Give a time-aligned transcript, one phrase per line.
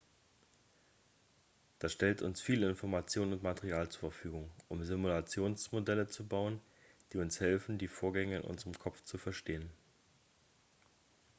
[1.77, 6.59] das stellt uns viele informationen und material zur verfügung um simulationsmodelle zu bauen
[7.13, 9.69] die uns helfen die vorgänge in unserem kopf zu verstehen